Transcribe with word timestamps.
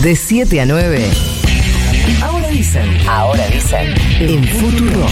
De 0.00 0.16
7 0.16 0.60
a 0.60 0.66
9. 0.66 1.10
Ahora 2.22 2.48
dicen. 2.48 3.08
Ahora 3.08 3.46
dicen. 3.48 3.94
En 4.20 4.44
Futuro. 4.48 5.06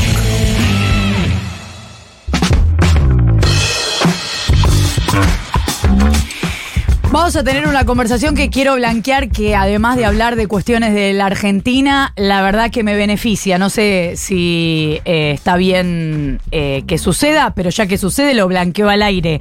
Vamos 7.12 7.34
a 7.34 7.42
tener 7.42 7.66
una 7.66 7.84
conversación 7.84 8.36
que 8.36 8.50
quiero 8.50 8.76
blanquear, 8.76 9.30
que 9.30 9.56
además 9.56 9.96
de 9.96 10.04
hablar 10.04 10.36
de 10.36 10.46
cuestiones 10.46 10.94
de 10.94 11.12
la 11.12 11.26
Argentina, 11.26 12.12
la 12.14 12.40
verdad 12.40 12.70
que 12.70 12.84
me 12.84 12.94
beneficia. 12.94 13.58
No 13.58 13.68
sé 13.68 14.12
si 14.14 15.00
eh, 15.04 15.32
está 15.34 15.56
bien 15.56 16.40
eh, 16.52 16.84
que 16.86 16.98
suceda, 16.98 17.52
pero 17.56 17.70
ya 17.70 17.88
que 17.88 17.98
sucede 17.98 18.32
lo 18.34 18.46
blanqueo 18.46 18.88
al 18.88 19.02
aire. 19.02 19.40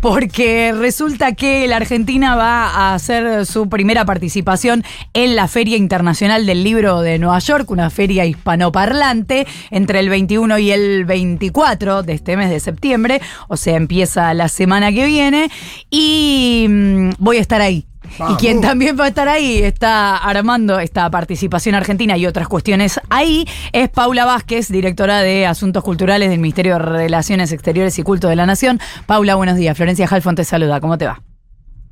Porque 0.00 0.72
resulta 0.72 1.32
que 1.32 1.66
la 1.66 1.78
Argentina 1.78 2.36
va 2.36 2.68
a 2.68 2.94
hacer 2.94 3.46
su 3.46 3.68
primera 3.68 4.04
participación 4.04 4.84
en 5.12 5.34
la 5.34 5.48
Feria 5.48 5.76
Internacional 5.76 6.46
del 6.46 6.62
Libro 6.62 7.00
de 7.00 7.18
Nueva 7.18 7.40
York, 7.40 7.68
una 7.72 7.90
feria 7.90 8.26
hispanoparlante, 8.26 9.44
entre 9.72 9.98
el 9.98 10.08
21 10.08 10.56
y 10.60 10.70
el 10.70 11.04
24 11.04 12.04
de 12.04 12.12
este 12.12 12.36
mes 12.36 12.48
de 12.48 12.60
septiembre. 12.60 13.20
O 13.48 13.56
sea, 13.56 13.74
empieza 13.74 14.32
la 14.34 14.48
semana 14.48 14.92
que 14.92 15.04
viene. 15.04 15.50
Y 15.90 16.66
mm, 16.68 17.07
voy 17.18 17.38
a 17.38 17.40
estar 17.40 17.60
ahí. 17.60 17.86
Y 18.30 18.34
quien 18.36 18.60
también 18.60 18.98
va 18.98 19.04
a 19.04 19.08
estar 19.08 19.28
ahí, 19.28 19.58
está 19.58 20.16
armando 20.16 20.78
esta 20.80 21.10
participación 21.10 21.74
argentina 21.74 22.16
y 22.16 22.26
otras 22.26 22.48
cuestiones 22.48 23.00
ahí, 23.10 23.46
es 23.72 23.88
Paula 23.90 24.24
Vázquez, 24.24 24.68
directora 24.68 25.20
de 25.20 25.46
Asuntos 25.46 25.84
Culturales 25.84 26.30
del 26.30 26.40
Ministerio 26.40 26.74
de 26.74 26.78
Relaciones 26.80 27.52
Exteriores 27.52 27.98
y 27.98 28.02
Culto 28.02 28.28
de 28.28 28.36
la 28.36 28.46
Nación. 28.46 28.80
Paula, 29.06 29.34
buenos 29.34 29.56
días. 29.56 29.76
Florencia 29.76 30.08
Halfon 30.10 30.34
te 30.34 30.44
saluda. 30.44 30.80
¿Cómo 30.80 30.98
te 30.98 31.06
va? 31.06 31.22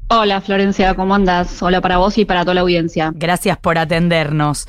Hola 0.09 0.41
Florencia, 0.41 0.95
¿cómo 0.95 1.17
andas? 1.17 1.61
Hola 1.65 1.81
para 1.81 1.99
vos 1.99 2.17
y 2.17 2.25
para 2.25 2.43
toda 2.43 2.55
la 2.55 2.61
audiencia. 2.61 3.11
Gracias 3.17 3.59
por 3.59 3.77
atendernos. 3.77 4.67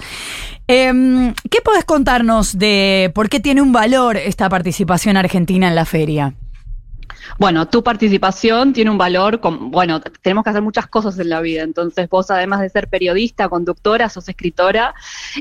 Em, 0.68 1.34
¿Qué 1.52 1.62
podés 1.62 1.86
contarnos 1.86 2.58
de 2.58 3.12
por 3.14 3.30
qué 3.30 3.40
tiene 3.40 3.62
un 3.62 3.72
valor 3.72 4.18
esta 4.18 4.50
participación 4.50 5.16
argentina 5.16 5.68
en 5.68 5.76
la 5.76 5.86
feria? 5.86 6.34
Bueno, 7.38 7.68
tu 7.68 7.84
participación 7.84 8.74
tiene 8.74 8.92
un 8.92 8.98
valor, 8.98 9.40
bueno, 9.44 10.02
tenemos 10.22 10.44
que 10.44 10.50
hacer 10.50 10.62
muchas 10.62 10.88
cosas 10.88 11.20
en 11.20 11.30
la 11.30 11.42
vida, 11.42 11.64
entonces 11.64 12.10
vos 12.10 12.32
además 12.32 12.62
de 12.62 12.70
ser 12.70 12.88
periodista, 12.88 13.50
conductora, 13.50 14.10
sos 14.10 14.30
escritora 14.30 14.94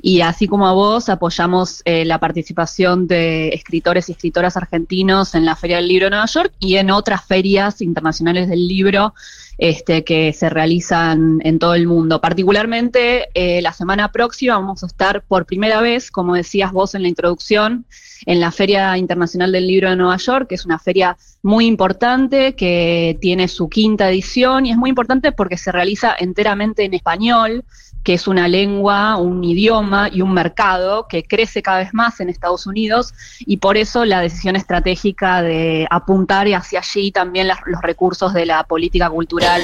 y 0.03 0.21
así 0.21 0.47
como 0.47 0.67
a 0.67 0.73
vos 0.73 1.09
apoyamos 1.09 1.83
eh, 1.85 2.05
la 2.05 2.19
participación 2.19 3.07
de 3.07 3.49
escritores 3.49 4.09
y 4.09 4.13
escritoras 4.13 4.57
argentinos 4.57 5.35
en 5.35 5.45
la 5.45 5.57
Feria 5.57 5.77
del 5.77 5.89
Libro 5.89 6.07
de 6.07 6.11
Nueva 6.11 6.27
York 6.27 6.53
y 6.59 6.77
en 6.77 6.91
otras 6.91 7.25
ferias 7.25 7.81
internacionales 7.81 8.49
del 8.49 8.67
libro 8.67 9.15
este, 9.59 10.05
que 10.05 10.33
se 10.33 10.51
realizan 10.51 11.41
en 11.43 11.59
todo 11.59 11.75
el 11.75 11.87
mundo. 11.87 12.21
Particularmente 12.21 13.29
eh, 13.35 13.63
la 13.63 13.73
semana 13.73 14.13
próxima 14.13 14.59
vamos 14.59 14.83
a 14.83 14.87
estar 14.87 15.23
por 15.23 15.47
primera 15.47 15.81
vez, 15.81 16.11
como 16.11 16.35
decías 16.35 16.73
vos 16.73 16.95
en 16.95 17.03
la 17.03 17.09
introducción, 17.09 17.87
en 18.25 18.41
la 18.41 18.51
Feria 18.51 18.97
Internacional 18.97 19.53
del 19.53 19.67
Libro 19.67 19.91
de 19.91 19.97
Nueva 19.97 20.17
York, 20.17 20.49
que 20.49 20.55
es 20.55 20.65
una 20.65 20.79
feria 20.79 21.17
muy 21.43 21.67
importante, 21.67 22.55
que 22.55 23.19
tiene 23.21 23.49
su 23.49 23.69
quinta 23.69 24.09
edición 24.11 24.67
y 24.67 24.71
es 24.71 24.77
muy 24.77 24.91
importante 24.91 25.33
porque 25.33 25.59
se 25.59 25.73
realiza 25.73 26.15
enteramente 26.19 26.85
en 26.85 26.95
español 26.95 27.65
que 28.07 28.15
es 28.15 28.29
una 28.29 28.47
lengua, 28.47 29.17
un 29.17 29.43
idioma 29.43 30.09
y 30.13 30.23
un 30.23 30.33
mercado 30.33 31.09
que 31.09 31.25
crece 31.25 31.61
cada 31.61 31.79
vez 31.79 31.93
más 31.93 32.21
en 32.21 32.29
Estados 32.29 32.65
Unidos 32.65 33.13
y 33.41 33.57
por 33.57 33.77
eso 33.77 34.05
la 34.05 34.21
decisión 34.21 34.55
estratégica 34.55 35.43
de 35.43 35.89
apuntar 35.91 36.47
hacia 36.55 36.79
allí 36.79 37.11
también 37.11 37.49
los 37.49 37.83
recursos 37.83 38.33
de 38.33 38.47
la 38.47 38.63
política 38.63 39.11
cultural 39.11 39.61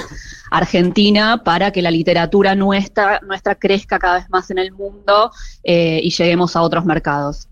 argentina 0.50 1.44
para 1.44 1.70
que 1.70 1.82
la 1.82 1.92
literatura 1.92 2.56
nuestra, 2.56 3.20
nuestra 3.20 3.54
crezca 3.54 4.00
cada 4.00 4.16
vez 4.16 4.28
más 4.28 4.50
en 4.50 4.58
el 4.58 4.72
mundo 4.72 5.30
eh, 5.62 6.00
y 6.02 6.10
lleguemos 6.10 6.56
a 6.56 6.62
otros 6.62 6.84
mercados. 6.84 7.46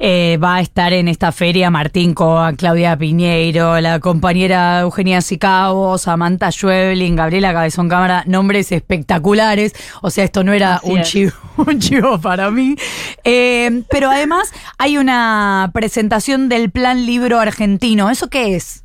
Eh, 0.00 0.38
va 0.42 0.56
a 0.56 0.60
estar 0.60 0.92
en 0.92 1.08
esta 1.08 1.32
feria 1.32 1.70
Martín 1.70 2.14
Coa, 2.14 2.52
Claudia 2.52 2.96
Piñeiro, 2.96 3.80
la 3.80 3.98
compañera 3.98 4.80
Eugenia 4.80 5.20
Sicabo, 5.20 5.98
Samantha 5.98 6.52
Schwebling, 6.52 7.16
Gabriela 7.16 7.52
Cabezón 7.52 7.88
Cámara, 7.88 8.22
nombres 8.26 8.70
espectaculares. 8.70 9.74
O 10.00 10.10
sea, 10.10 10.22
esto 10.22 10.44
no 10.44 10.52
era 10.52 10.80
un 10.84 11.02
chivo, 11.02 11.32
un 11.56 11.80
chivo, 11.80 12.20
para 12.20 12.50
mí. 12.52 12.76
Eh, 13.24 13.82
pero 13.90 14.08
además 14.10 14.52
hay 14.78 14.98
una 14.98 15.70
presentación 15.74 16.48
del 16.48 16.70
Plan 16.70 17.04
Libro 17.04 17.40
Argentino. 17.40 18.08
¿Eso 18.08 18.30
qué 18.30 18.54
es? 18.54 18.84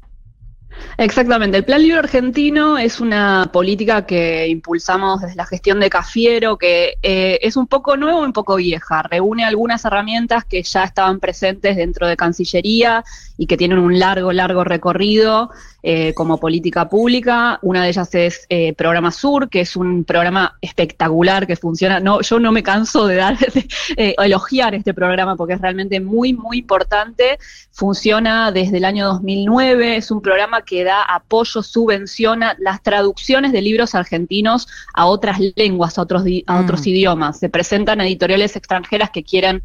Exactamente, 0.97 1.57
el 1.57 1.65
Plan 1.65 1.81
Libro 1.81 1.99
Argentino 1.99 2.77
es 2.77 2.99
una 2.99 3.49
política 3.51 4.05
que 4.05 4.47
impulsamos 4.47 5.21
desde 5.21 5.35
la 5.35 5.45
gestión 5.45 5.79
de 5.79 5.89
Cafiero, 5.89 6.57
que 6.57 6.97
eh, 7.01 7.39
es 7.41 7.57
un 7.57 7.65
poco 7.65 7.97
nuevo 7.97 8.21
y 8.21 8.25
un 8.25 8.33
poco 8.33 8.55
vieja. 8.57 9.01
Reúne 9.03 9.43
algunas 9.43 9.85
herramientas 9.85 10.45
que 10.45 10.61
ya 10.61 10.83
estaban 10.83 11.19
presentes 11.19 11.77
dentro 11.77 12.07
de 12.07 12.15
Cancillería 12.15 13.03
y 13.37 13.47
que 13.47 13.57
tienen 13.57 13.79
un 13.79 13.97
largo, 13.97 14.31
largo 14.31 14.63
recorrido 14.63 15.49
eh, 15.85 16.13
como 16.13 16.39
política 16.39 16.88
pública. 16.88 17.59
Una 17.61 17.83
de 17.83 17.89
ellas 17.89 18.16
es 18.16 18.45
eh, 18.47 18.71
Programa 18.71 19.11
Sur, 19.11 19.49
que 19.49 19.59
es 19.59 19.75
un 19.75 20.05
programa 20.05 20.57
espectacular 20.61 21.45
que 21.45 21.57
funciona. 21.57 21.99
No, 21.99 22.21
yo 22.21 22.39
no 22.39 22.53
me 22.53 22.63
canso 22.63 23.05
de 23.05 23.17
dar, 23.17 23.38
eh, 23.97 24.16
elogiar 24.17 24.75
este 24.75 24.93
programa 24.93 25.35
porque 25.35 25.55
es 25.55 25.61
realmente 25.61 25.99
muy, 25.99 26.31
muy 26.31 26.59
importante. 26.59 27.38
Funciona 27.73 28.53
desde 28.53 28.77
el 28.77 28.85
año 28.85 29.07
2009. 29.07 29.97
Es 29.97 30.09
un 30.09 30.22
programa 30.22 30.61
que 30.61 30.85
da 30.85 31.03
apoyo, 31.03 31.61
subvenciona 31.61 32.55
las 32.59 32.81
traducciones 32.81 33.51
de 33.51 33.61
libros 33.61 33.93
argentinos 33.93 34.69
a 34.93 35.07
otras 35.07 35.38
lenguas, 35.57 35.97
a 35.97 36.03
otros, 36.03 36.23
a 36.47 36.61
otros 36.61 36.79
mm. 36.79 36.89
idiomas. 36.89 37.39
Se 37.39 37.49
presentan 37.49 37.99
editoriales 37.99 38.55
extranjeras 38.55 39.09
que 39.09 39.23
quieren 39.23 39.61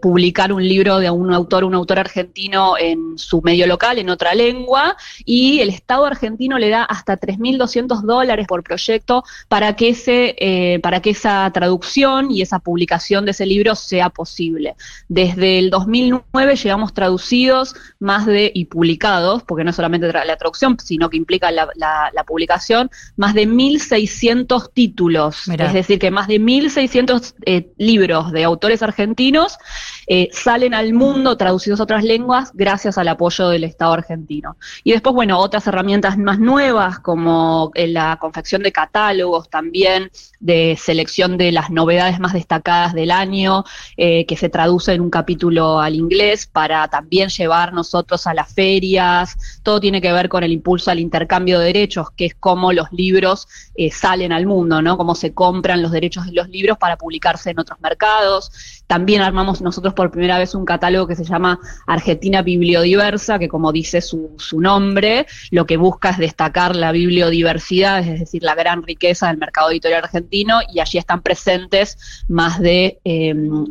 publicar 0.00 0.50
un 0.50 0.66
libro 0.66 0.98
de 0.98 1.10
un 1.10 1.32
autor, 1.32 1.62
un 1.62 1.74
autor 1.74 1.98
argentino 1.98 2.78
en 2.78 3.18
su 3.18 3.42
medio 3.42 3.66
local, 3.66 3.98
en 3.98 4.08
otra 4.08 4.34
lengua, 4.34 4.96
y 5.26 5.37
el 5.60 5.68
Estado 5.68 6.04
argentino 6.04 6.58
le 6.58 6.68
da 6.68 6.84
hasta 6.84 7.18
3.200 7.18 8.02
dólares 8.02 8.46
por 8.46 8.62
proyecto 8.62 9.24
para 9.48 9.76
que, 9.76 9.90
ese, 9.90 10.34
eh, 10.38 10.80
para 10.80 11.00
que 11.00 11.10
esa 11.10 11.50
traducción 11.52 12.30
y 12.30 12.42
esa 12.42 12.58
publicación 12.58 13.24
de 13.24 13.32
ese 13.32 13.46
libro 13.46 13.74
sea 13.74 14.10
posible. 14.10 14.74
Desde 15.08 15.58
el 15.58 15.70
2009 15.70 16.56
llevamos 16.56 16.92
traducidos 16.94 17.74
más 17.98 18.26
de, 18.26 18.50
y 18.54 18.66
publicados, 18.66 19.42
porque 19.42 19.64
no 19.64 19.72
solamente 19.72 20.12
la 20.12 20.36
traducción, 20.36 20.76
sino 20.82 21.10
que 21.10 21.16
implica 21.16 21.50
la, 21.50 21.68
publicación, 22.26 22.90
más 23.16 23.34
de 23.34 23.48
1.600 23.48 24.70
títulos, 24.72 25.48
es 25.48 25.72
decir, 25.72 25.98
que 25.98 26.10
más 26.10 26.28
de 26.28 26.40
1.600 26.40 27.34
eh, 27.46 27.70
libros 27.78 28.32
de 28.32 28.44
autores 28.44 28.82
argentinos 28.82 29.58
eh, 30.10 30.30
salen 30.32 30.72
al 30.72 30.94
mundo 30.94 31.36
traducidos 31.36 31.80
a 31.80 31.82
otras 31.82 32.02
lenguas 32.02 32.52
gracias 32.54 32.96
al 32.96 33.08
apoyo 33.08 33.50
del 33.50 33.64
Estado 33.64 33.92
argentino. 33.92 34.56
Y 34.82 34.92
después, 34.92 35.14
bueno, 35.14 35.38
otras 35.38 35.66
herramientas 35.66 36.16
más 36.16 36.38
nuevas 36.38 36.98
como 36.98 37.70
eh, 37.74 37.88
la 37.88 38.16
confección 38.18 38.62
de 38.62 38.72
catálogos 38.72 39.50
también, 39.50 40.10
de 40.40 40.78
selección 40.80 41.36
de 41.36 41.52
las 41.52 41.68
novedades 41.70 42.20
más 42.20 42.32
destacadas 42.32 42.94
del 42.94 43.10
año, 43.10 43.64
eh, 43.98 44.24
que 44.24 44.36
se 44.38 44.48
traduce 44.48 44.94
en 44.94 45.02
un 45.02 45.10
capítulo 45.10 45.78
al 45.78 45.94
inglés 45.94 46.46
para 46.46 46.88
también 46.88 47.28
llevar 47.28 47.74
nosotros 47.74 48.26
a 48.26 48.32
las 48.32 48.54
ferias. 48.54 49.60
Todo 49.62 49.78
tiene 49.78 50.00
que 50.00 50.12
ver 50.12 50.30
con 50.30 50.42
el 50.42 50.52
impulso 50.52 50.90
al 50.90 51.00
intercambio 51.00 51.58
de 51.58 51.66
derechos, 51.66 52.10
que 52.12 52.24
es 52.26 52.34
cómo 52.34 52.72
los 52.72 52.90
libros 52.92 53.46
salen 53.92 54.32
al 54.32 54.46
mundo, 54.46 54.80
¿no? 54.80 54.96
Cómo 54.96 55.14
se 55.14 55.34
compran 55.34 55.82
los 55.82 55.92
derechos 55.92 56.24
de 56.24 56.32
los 56.32 56.48
libros 56.48 56.78
para 56.78 56.96
publicarse 56.96 57.50
en 57.50 57.60
otros 57.60 57.78
mercados. 57.80 58.82
También 58.86 59.20
armamos 59.20 59.60
nosotros 59.60 59.94
por 59.98 60.12
primera 60.12 60.38
vez 60.38 60.54
un 60.54 60.64
catálogo 60.64 61.08
que 61.08 61.16
se 61.16 61.24
llama 61.24 61.58
Argentina 61.84 62.42
Bibliodiversa, 62.42 63.40
que 63.40 63.48
como 63.48 63.72
dice 63.72 64.00
su, 64.00 64.30
nombre, 64.52 65.26
lo 65.50 65.66
que 65.66 65.76
busca 65.76 66.10
es 66.10 66.18
destacar 66.18 66.76
la 66.76 66.92
bibliodiversidad, 66.92 68.06
es 68.06 68.20
decir, 68.20 68.44
la 68.44 68.54
gran 68.54 68.84
riqueza 68.84 69.26
del 69.26 69.38
mercado 69.38 69.72
editorial 69.72 70.04
argentino, 70.04 70.60
y 70.72 70.78
allí 70.78 70.98
están 70.98 71.20
presentes 71.20 72.24
más 72.28 72.60
de 72.60 73.00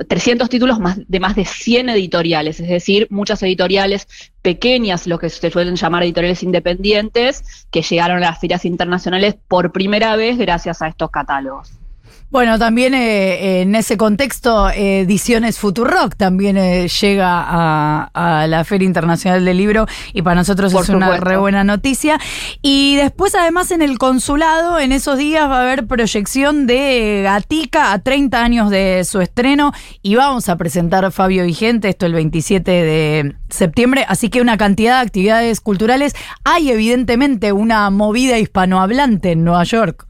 300 0.09 0.45
em, 0.45 0.49
títulos 0.49 0.81
más, 0.81 0.99
de 1.07 1.19
más 1.21 1.33
de 1.37 1.45
100 1.45 1.91
editoriales, 1.91 2.59
es 2.59 2.67
decir, 2.67 3.07
muchas 3.09 3.41
editoriales 3.43 4.09
pequeñas, 4.41 5.07
lo 5.07 5.19
que 5.19 5.29
se 5.29 5.49
suelen 5.49 5.77
llamar 5.77 6.03
editoriales 6.03 6.43
independientes, 6.43 7.65
que 7.71 7.83
llegaron 7.83 8.17
a 8.17 8.31
las 8.31 8.39
ferias 8.41 8.65
internacionales 8.65 9.37
por 9.47 9.71
primera 9.71 10.17
vez 10.17 10.37
gracias 10.37 10.81
a 10.81 10.89
estos 10.89 11.09
catálogos. 11.09 11.86
Bueno, 12.29 12.59
también 12.59 12.93
eh, 12.93 13.61
en 13.61 13.73
ese 13.73 13.95
contexto, 13.95 14.69
Ediciones 14.69 15.59
Futurock 15.59 16.17
también 16.17 16.57
eh, 16.57 16.89
llega 16.89 17.45
a, 17.47 18.47
la 18.47 18.65
Feria 18.65 18.85
Internacional 18.85 19.45
del 19.45 19.57
Libro 19.57 19.85
y 20.11 20.21
para 20.23 20.35
nosotros 20.35 20.73
es 20.73 20.89
una 20.89 21.17
re 21.17 21.37
buena 21.37 21.63
noticia. 21.63 22.19
Y 22.61 22.97
después, 22.97 23.33
además, 23.33 23.71
en 23.71 23.81
el 23.81 23.97
consulado, 23.97 24.77
en 24.77 24.91
esos 24.91 25.17
días 25.17 25.49
va 25.49 25.59
a 25.59 25.61
haber 25.63 25.87
proyección 25.87 26.67
de 26.67 27.21
Gatica 27.23 27.93
a 27.93 27.99
30 27.99 28.43
años 28.43 28.69
de 28.69 29.05
su 29.05 29.21
estreno 29.21 29.71
y 30.01 30.15
vamos 30.15 30.49
a 30.49 30.57
presentar 30.57 31.09
Fabio 31.13 31.45
Vigente, 31.45 31.87
esto 31.87 32.05
el 32.05 32.13
27 32.13 32.69
de 32.69 33.35
septiembre, 33.49 34.05
así 34.07 34.29
que 34.29 34.41
una 34.41 34.57
cantidad 34.57 34.95
de 34.95 35.05
actividades 35.05 35.61
culturales. 35.61 36.13
Hay 36.43 36.71
evidentemente 36.71 37.53
una 37.53 37.89
movida 37.89 38.37
hispanohablante 38.37 39.31
en 39.31 39.45
Nueva 39.45 39.63
York. 39.63 40.07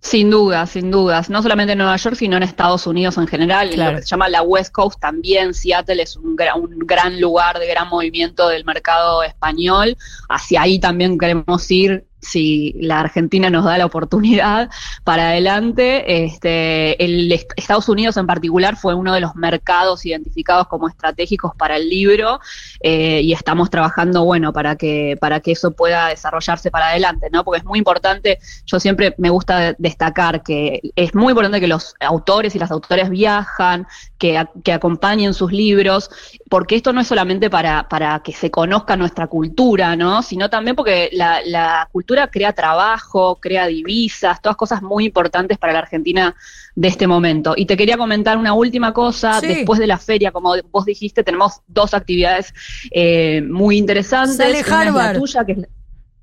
Sin 0.00 0.30
dudas, 0.30 0.70
sin 0.70 0.90
dudas. 0.90 1.28
No 1.28 1.42
solamente 1.42 1.72
en 1.72 1.78
Nueva 1.78 1.96
York, 1.96 2.16
sino 2.16 2.36
en 2.36 2.42
Estados 2.42 2.86
Unidos 2.86 3.18
en 3.18 3.26
general. 3.26 3.72
En 3.72 3.84
lo 3.84 3.96
que 3.96 4.02
se 4.02 4.08
llama 4.08 4.28
la 4.28 4.42
West 4.42 4.72
Coast 4.72 5.00
también. 5.00 5.54
Seattle 5.54 6.02
es 6.02 6.16
un, 6.16 6.36
un 6.56 6.78
gran 6.80 7.20
lugar 7.20 7.58
de 7.58 7.66
gran 7.66 7.88
movimiento 7.88 8.48
del 8.48 8.64
mercado 8.64 9.22
español. 9.22 9.96
Hacia 10.28 10.62
ahí 10.62 10.78
también 10.78 11.18
queremos 11.18 11.70
ir 11.70 12.07
si 12.20 12.74
la 12.80 13.00
Argentina 13.00 13.50
nos 13.50 13.64
da 13.64 13.78
la 13.78 13.86
oportunidad 13.86 14.70
para 15.04 15.30
adelante. 15.30 16.24
Este, 16.24 17.02
el 17.02 17.32
Estados 17.56 17.88
Unidos 17.88 18.16
en 18.16 18.26
particular 18.26 18.76
fue 18.76 18.94
uno 18.94 19.14
de 19.14 19.20
los 19.20 19.34
mercados 19.36 20.04
identificados 20.04 20.66
como 20.68 20.88
estratégicos 20.88 21.52
para 21.56 21.76
el 21.76 21.88
libro 21.88 22.40
eh, 22.80 23.20
y 23.22 23.32
estamos 23.32 23.70
trabajando, 23.70 24.24
bueno, 24.24 24.52
para 24.52 24.76
que, 24.76 25.16
para 25.20 25.40
que 25.40 25.52
eso 25.52 25.72
pueda 25.72 26.08
desarrollarse 26.08 26.70
para 26.70 26.88
adelante, 26.88 27.28
¿no? 27.30 27.44
Porque 27.44 27.58
es 27.58 27.64
muy 27.64 27.78
importante, 27.78 28.38
yo 28.66 28.80
siempre 28.80 29.14
me 29.18 29.30
gusta 29.30 29.74
destacar 29.78 30.42
que 30.42 30.80
es 30.96 31.14
muy 31.14 31.32
importante 31.32 31.60
que 31.60 31.68
los 31.68 31.94
autores 32.00 32.54
y 32.54 32.58
las 32.58 32.70
autoras 32.70 33.10
viajan, 33.10 33.86
que, 34.18 34.44
que 34.64 34.72
acompañen 34.72 35.34
sus 35.34 35.52
libros, 35.52 36.10
porque 36.48 36.76
esto 36.76 36.92
no 36.92 37.00
es 37.00 37.06
solamente 37.06 37.50
para, 37.50 37.88
para 37.88 38.20
que 38.20 38.32
se 38.32 38.50
conozca 38.50 38.96
nuestra 38.96 39.26
cultura, 39.26 39.96
¿no? 39.96 40.22
Sino 40.22 40.50
también 40.50 40.76
porque 40.76 41.10
la, 41.12 41.40
la 41.44 41.88
cultura 41.92 42.07
crea 42.30 42.52
trabajo, 42.52 43.38
crea 43.40 43.66
divisas, 43.66 44.40
todas 44.40 44.56
cosas 44.56 44.82
muy 44.82 45.06
importantes 45.06 45.58
para 45.58 45.72
la 45.72 45.80
Argentina 45.80 46.34
de 46.74 46.88
este 46.88 47.06
momento. 47.06 47.54
Y 47.56 47.66
te 47.66 47.76
quería 47.76 47.96
comentar 47.96 48.36
una 48.38 48.52
última 48.54 48.92
cosa, 48.92 49.40
después 49.40 49.78
de 49.78 49.86
la 49.86 49.98
feria, 49.98 50.32
como 50.32 50.54
vos 50.70 50.84
dijiste, 50.84 51.22
tenemos 51.22 51.60
dos 51.66 51.94
actividades 51.94 52.54
eh, 52.90 53.42
muy 53.42 53.76
interesantes. 53.76 54.36
Sale 54.36 54.60
Harvard. 54.60 55.14
la 55.14 55.18
tuya, 55.20 55.44
que 55.44 55.52
es 55.52 55.58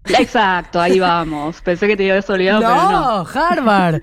Exacto, 0.07 0.80
ahí 0.80 1.00
vamos. 1.00 1.62
Pensé 1.62 1.88
que 1.88 1.98
te 1.98 2.10
habías 2.10 2.30
olvidado, 2.30 2.62
no, 2.62 2.68
pero 2.68 2.92
no. 2.92 3.25
Harvard. 3.34 4.02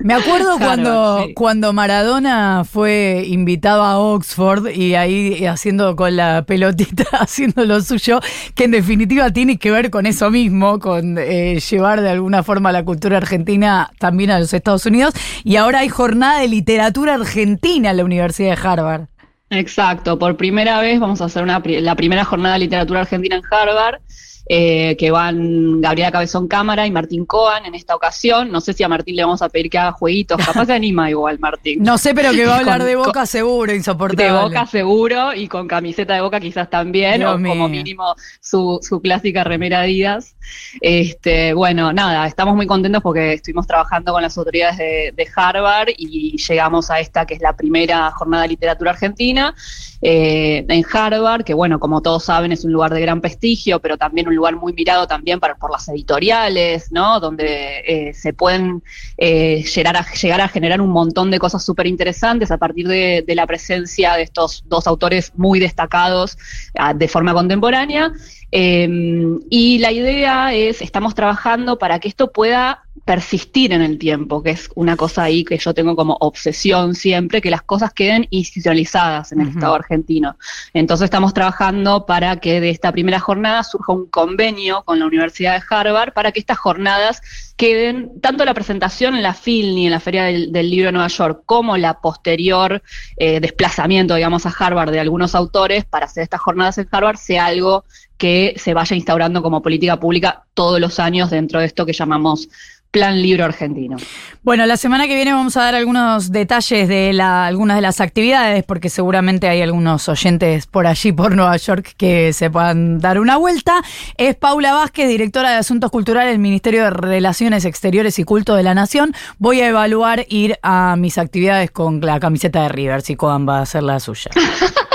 Me 0.00 0.14
acuerdo 0.14 0.58
cuando, 0.58 1.28
cuando 1.34 1.72
Maradona 1.72 2.64
fue 2.64 3.24
invitado 3.26 3.82
a 3.82 3.98
Oxford 3.98 4.68
y 4.68 4.94
ahí 4.94 5.46
haciendo 5.46 5.96
con 5.96 6.16
la 6.16 6.42
pelotita, 6.42 7.04
haciendo 7.20 7.64
lo 7.64 7.80
suyo, 7.80 8.20
que 8.54 8.64
en 8.64 8.72
definitiva 8.72 9.30
tiene 9.30 9.58
que 9.58 9.70
ver 9.70 9.90
con 9.90 10.06
eso 10.06 10.30
mismo, 10.30 10.78
con 10.78 11.18
eh, 11.18 11.60
llevar 11.60 12.00
de 12.00 12.10
alguna 12.10 12.42
forma 12.42 12.72
la 12.72 12.84
cultura 12.84 13.18
argentina 13.18 13.90
también 13.98 14.30
a 14.30 14.40
los 14.40 14.52
Estados 14.52 14.86
Unidos. 14.86 15.14
Y 15.44 15.56
ahora 15.56 15.80
hay 15.80 15.88
jornada 15.88 16.40
de 16.40 16.48
literatura 16.48 17.14
argentina 17.14 17.90
en 17.90 17.96
la 17.96 18.04
Universidad 18.04 18.56
de 18.56 18.68
Harvard. 18.68 19.02
Exacto, 19.50 20.18
por 20.18 20.36
primera 20.36 20.80
vez 20.80 21.00
vamos 21.00 21.22
a 21.22 21.24
hacer 21.24 21.42
una, 21.42 21.62
la 21.64 21.94
primera 21.94 22.24
jornada 22.24 22.54
de 22.54 22.60
literatura 22.60 23.00
argentina 23.00 23.36
en 23.36 23.42
Harvard. 23.50 24.00
Eh, 24.50 24.96
que 24.96 25.10
van 25.10 25.82
Gabriela 25.82 26.10
Cabezón 26.10 26.48
Cámara 26.48 26.86
y 26.86 26.90
Martín 26.90 27.26
Coan 27.26 27.66
en 27.66 27.74
esta 27.74 27.94
ocasión. 27.94 28.50
No 28.50 28.62
sé 28.62 28.72
si 28.72 28.82
a 28.82 28.88
Martín 28.88 29.14
le 29.14 29.22
vamos 29.22 29.42
a 29.42 29.50
pedir 29.50 29.68
que 29.68 29.76
haga 29.76 29.92
jueguitos, 29.92 30.38
capaz 30.44 30.64
se 30.64 30.72
anima 30.72 31.10
igual 31.10 31.38
Martín. 31.38 31.82
No 31.82 31.98
sé, 31.98 32.14
pero 32.14 32.32
que 32.32 32.46
va 32.46 32.56
a 32.56 32.58
hablar 32.60 32.82
de 32.84 32.96
Boca 32.96 33.26
seguro, 33.26 33.74
insoportable. 33.74 34.24
De 34.24 34.32
Boca 34.32 34.64
seguro 34.64 35.34
y 35.34 35.48
con 35.48 35.68
camiseta 35.68 36.14
de 36.14 36.22
Boca 36.22 36.40
quizás 36.40 36.70
también, 36.70 37.24
o 37.26 37.32
como 37.32 37.68
mínimo 37.68 38.14
su, 38.40 38.78
su 38.80 39.02
clásica 39.02 39.44
remera 39.44 39.82
Díaz. 39.82 40.34
Este, 40.80 41.52
bueno, 41.52 41.92
nada, 41.92 42.26
estamos 42.26 42.56
muy 42.56 42.66
contentos 42.66 43.02
porque 43.02 43.34
estuvimos 43.34 43.66
trabajando 43.66 44.14
con 44.14 44.22
las 44.22 44.38
autoridades 44.38 44.78
de, 44.78 45.12
de 45.14 45.28
Harvard 45.36 45.90
y 45.98 46.38
llegamos 46.38 46.90
a 46.90 47.00
esta 47.00 47.26
que 47.26 47.34
es 47.34 47.42
la 47.42 47.54
primera 47.54 48.10
jornada 48.12 48.44
de 48.44 48.48
literatura 48.48 48.92
argentina 48.92 49.54
eh, 50.00 50.64
en 50.68 50.84
Harvard, 50.90 51.44
que 51.44 51.54
bueno, 51.54 51.80
como 51.80 52.00
todos 52.02 52.24
saben 52.24 52.52
es 52.52 52.64
un 52.64 52.72
lugar 52.72 52.94
de 52.94 53.00
gran 53.00 53.20
prestigio, 53.20 53.80
pero 53.80 53.96
también 53.96 54.28
un 54.28 54.34
lugar 54.38 54.56
muy 54.56 54.72
mirado 54.72 55.06
también 55.06 55.38
para, 55.40 55.56
por 55.56 55.70
las 55.70 55.88
editoriales, 55.88 56.90
¿no? 56.90 57.20
Donde 57.20 57.82
eh, 57.86 58.14
se 58.14 58.32
pueden 58.32 58.82
eh, 59.18 59.62
llegar, 59.62 59.96
a, 59.96 60.06
llegar 60.12 60.40
a 60.40 60.48
generar 60.48 60.80
un 60.80 60.90
montón 60.90 61.30
de 61.30 61.38
cosas 61.38 61.64
súper 61.64 61.86
interesantes 61.86 62.50
a 62.50 62.56
partir 62.58 62.88
de, 62.88 63.24
la 63.28 63.46
presencia 63.46 64.14
de 64.14 64.22
estos 64.22 64.64
dos 64.66 64.86
autores 64.86 65.32
muy 65.36 65.60
destacados 65.60 66.38
ah, 66.76 66.94
de 66.94 67.06
forma 67.06 67.34
contemporánea. 67.34 68.12
y 68.50 69.78
la 69.78 69.92
idea 69.92 70.54
es, 70.54 70.80
estamos 70.80 71.14
trabajando 71.14 71.78
para 71.78 71.98
que 71.98 72.08
esto 72.08 72.32
pueda 72.32 72.87
persistir 73.04 73.72
en 73.72 73.82
el 73.82 73.98
tiempo, 73.98 74.42
que 74.42 74.50
es 74.50 74.70
una 74.74 74.96
cosa 74.96 75.24
ahí 75.24 75.44
que 75.44 75.58
yo 75.58 75.74
tengo 75.74 75.96
como 75.96 76.16
obsesión 76.20 76.94
siempre, 76.94 77.40
que 77.40 77.50
las 77.50 77.62
cosas 77.62 77.92
queden 77.92 78.26
institucionalizadas 78.30 79.32
en 79.32 79.40
el 79.40 79.48
Estado 79.48 79.74
argentino. 79.74 80.36
Entonces 80.72 81.04
estamos 81.04 81.34
trabajando 81.34 82.06
para 82.06 82.36
que 82.36 82.60
de 82.60 82.70
esta 82.70 82.92
primera 82.92 83.20
jornada 83.20 83.62
surja 83.64 83.92
un 83.92 84.06
convenio 84.06 84.82
con 84.84 84.98
la 84.98 85.06
Universidad 85.06 85.54
de 85.54 85.64
Harvard 85.68 86.12
para 86.12 86.32
que 86.32 86.40
estas 86.40 86.58
jornadas 86.58 87.22
queden, 87.56 88.20
tanto 88.20 88.44
la 88.44 88.54
presentación 88.54 89.16
en 89.16 89.22
la 89.22 89.34
FIL 89.34 89.76
y 89.78 89.86
en 89.86 89.90
la 89.90 90.00
Feria 90.00 90.24
del, 90.24 90.52
Libro 90.52 90.86
de 90.86 90.92
Nueva 90.92 91.08
York, 91.08 91.42
como 91.44 91.76
la 91.76 92.00
posterior 92.00 92.82
eh, 93.16 93.40
desplazamiento, 93.40 94.14
digamos, 94.14 94.46
a 94.46 94.50
Harvard 94.50 94.92
de 94.92 95.00
algunos 95.00 95.34
autores 95.34 95.84
para 95.84 96.06
hacer 96.06 96.22
estas 96.22 96.40
jornadas 96.40 96.78
en 96.78 96.88
Harvard, 96.90 97.16
sea 97.16 97.46
algo 97.46 97.84
que 98.18 98.54
se 98.56 98.74
vaya 98.74 98.94
instaurando 98.94 99.42
como 99.42 99.62
política 99.62 99.98
pública 99.98 100.44
todos 100.54 100.80
los 100.80 100.98
años 100.98 101.30
dentro 101.30 101.60
de 101.60 101.66
esto 101.66 101.86
que 101.86 101.92
llamamos 101.92 102.48
Plan 102.90 103.20
Libro 103.20 103.44
Argentino. 103.44 103.96
Bueno, 104.42 104.64
la 104.64 104.78
semana 104.78 105.06
que 105.06 105.14
viene 105.14 105.32
vamos 105.32 105.56
a 105.58 105.62
dar 105.62 105.74
algunos 105.74 106.32
detalles 106.32 106.88
de 106.88 107.12
la, 107.12 107.46
algunas 107.46 107.76
de 107.76 107.82
las 107.82 108.00
actividades, 108.00 108.64
porque 108.64 108.88
seguramente 108.88 109.46
hay 109.46 109.60
algunos 109.60 110.08
oyentes 110.08 110.66
por 110.66 110.86
allí, 110.86 111.12
por 111.12 111.36
Nueva 111.36 111.56
York, 111.58 111.92
que 111.98 112.32
se 112.32 112.50
puedan 112.50 112.98
dar 112.98 113.20
una 113.20 113.36
vuelta. 113.36 113.82
Es 114.16 114.36
Paula 114.36 114.72
Vázquez, 114.72 115.08
directora 115.08 115.50
de 115.50 115.56
Asuntos 115.56 115.90
Culturales 115.90 116.32
del 116.32 116.38
Ministerio 116.38 116.84
de 116.84 116.90
Relaciones 116.90 117.66
Exteriores 117.66 118.18
y 118.18 118.24
Culto 118.24 118.54
de 118.54 118.62
la 118.62 118.74
Nación. 118.74 119.14
Voy 119.38 119.60
a 119.60 119.68
evaluar 119.68 120.24
ir 120.30 120.58
a 120.62 120.96
mis 120.96 121.18
actividades 121.18 121.70
con 121.70 122.00
la 122.00 122.18
camiseta 122.18 122.62
de 122.62 122.68
River, 122.70 123.02
si 123.02 123.16
Coan 123.16 123.46
va 123.46 123.58
a 123.58 123.62
hacer 123.62 123.82
la 123.82 124.00
suya. 124.00 124.30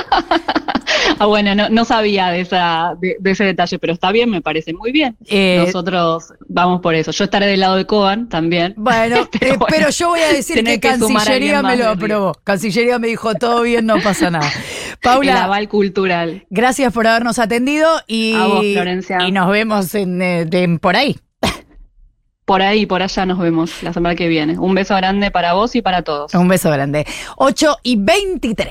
Ah, 1.24 1.26
bueno, 1.26 1.56
no, 1.70 1.86
sabía 1.86 2.32
de, 2.32 2.42
esa, 2.42 2.98
de, 3.00 3.32
ese 3.32 3.46
detalle, 3.46 3.80
pero 3.80 3.94
está 3.94 4.12
bien, 4.12 4.30
me 4.30 4.42
parece 4.42 4.74
muy 4.74 4.92
bien. 4.92 5.16
Eh, 5.28 5.64
Nosotros 5.66 6.34
vamos 6.50 6.82
por 6.82 6.96
eso. 6.96 7.12
Yo 7.12 7.24
estaré 7.24 7.46
del 7.46 7.62
lado 7.62 7.78
de 7.78 7.86
Coan 7.86 8.28
también. 8.28 8.74
Bueno, 8.76 9.30
eh, 9.40 9.58
pero, 9.70 9.90
yo 9.90 10.10
voy 10.10 10.20
a 10.20 10.28
decir 10.28 10.62
que, 10.66 10.82
Cancillería 10.82 11.62
me 11.62 11.78
lo 11.78 11.88
aprobó. 11.88 12.34
Cancillería 12.44 13.00
me 13.00 13.08
dijo, 13.08 13.36
todo 13.36 13.62
bien, 13.62 13.86
no 13.86 14.02
pasa 14.02 14.32
nada. 14.32 14.52
Paula. 15.02 15.50
El 15.58 15.70
cultural. 15.70 16.46
Gracias 16.50 16.92
por 16.92 17.08
habernos 17.08 17.40
atendido 17.40 17.90
y, 18.06 18.36
y 19.26 19.32
nos 19.32 19.50
vemos 19.50 19.96
en, 19.96 20.22
eh, 20.22 20.78
por 20.82 20.98
ahí. 20.98 21.16
Por 22.46 22.62
ahí, 22.62 22.86
por 22.86 23.02
allá 23.02 23.26
nos 23.26 23.40
vemos 23.40 23.82
la 23.84 23.94
semana 23.94 24.16
que 24.16 24.28
viene. 24.28 24.60
Un 24.60 24.76
beso 24.76 24.94
grande 24.98 25.32
para 25.32 25.54
vos 25.54 25.74
y 25.76 25.82
para 25.82 26.02
todos. 26.02 26.34
Un 26.34 26.50
beso 26.50 26.70
grande. 26.70 27.06
8 27.38 27.78
y 27.84 27.96
23. 27.96 28.68